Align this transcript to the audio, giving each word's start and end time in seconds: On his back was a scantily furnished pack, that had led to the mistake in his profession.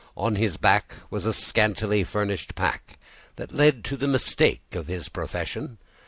On 0.17 0.35
his 0.35 0.57
back 0.57 0.95
was 1.11 1.27
a 1.27 1.31
scantily 1.31 2.03
furnished 2.03 2.55
pack, 2.55 2.97
that 3.35 3.51
had 3.51 3.57
led 3.59 3.83
to 3.83 3.95
the 3.95 4.07
mistake 4.07 4.63
in 4.71 4.85
his 4.85 5.09
profession. 5.09 5.77